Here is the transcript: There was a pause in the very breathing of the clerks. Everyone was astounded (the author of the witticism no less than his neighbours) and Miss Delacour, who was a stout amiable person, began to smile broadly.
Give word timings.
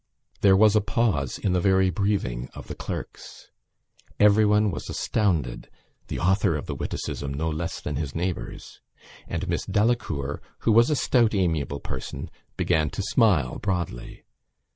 There 0.41 0.57
was 0.57 0.75
a 0.75 0.81
pause 0.81 1.37
in 1.37 1.53
the 1.53 1.59
very 1.61 1.91
breathing 1.91 2.49
of 2.55 2.65
the 2.67 2.73
clerks. 2.73 3.51
Everyone 4.19 4.71
was 4.71 4.89
astounded 4.89 5.69
(the 6.07 6.17
author 6.17 6.55
of 6.55 6.65
the 6.65 6.73
witticism 6.73 7.31
no 7.31 7.51
less 7.51 7.79
than 7.79 7.97
his 7.97 8.15
neighbours) 8.15 8.81
and 9.27 9.47
Miss 9.47 9.63
Delacour, 9.67 10.41
who 10.61 10.71
was 10.71 10.89
a 10.89 10.95
stout 10.95 11.35
amiable 11.35 11.81
person, 11.81 12.31
began 12.57 12.89
to 12.89 13.03
smile 13.03 13.59
broadly. 13.59 14.23